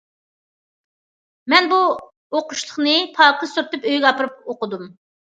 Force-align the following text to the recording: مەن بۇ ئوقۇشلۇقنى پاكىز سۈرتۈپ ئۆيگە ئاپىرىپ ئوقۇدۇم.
مەن 1.51 1.67
بۇ 1.73 1.77
ئوقۇشلۇقنى 2.39 2.95
پاكىز 3.19 3.53
سۈرتۈپ 3.57 3.85
ئۆيگە 3.91 4.09
ئاپىرىپ 4.13 4.49
ئوقۇدۇم. 4.55 4.89